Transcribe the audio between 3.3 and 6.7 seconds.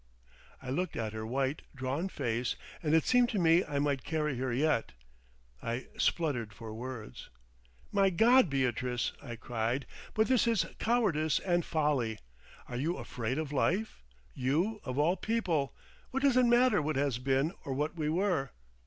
me I might carry her yet. I spluttered